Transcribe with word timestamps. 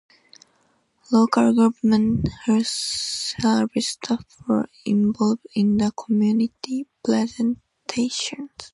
Local 1.11 1.53
government 1.53 2.27
health 2.45 2.65
service 2.65 3.89
staff 3.89 4.25
were 4.47 4.65
involved 4.83 5.45
in 5.53 5.77
the 5.77 5.91
community 5.91 6.87
presentations. 7.05 8.49